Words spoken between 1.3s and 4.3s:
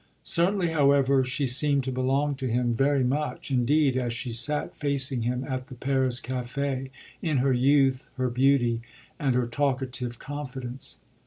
seemed to belong to him very much indeed as